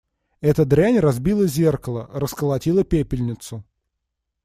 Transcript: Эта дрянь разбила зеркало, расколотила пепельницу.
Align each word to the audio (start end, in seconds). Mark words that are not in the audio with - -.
Эта 0.39 0.65
дрянь 0.65 0.97
разбила 0.99 1.45
зеркало, 1.45 2.09
расколотила 2.11 2.83
пепельницу. 2.83 3.63